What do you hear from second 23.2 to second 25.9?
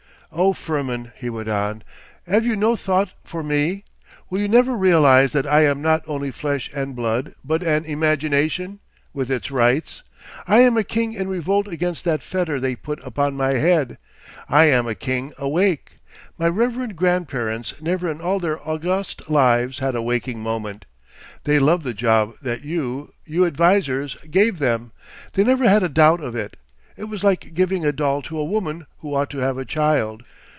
you advisers, gave them; they never had a